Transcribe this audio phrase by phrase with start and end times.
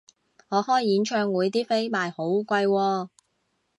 [0.49, 3.09] 我開演唱會啲飛賣好貴喎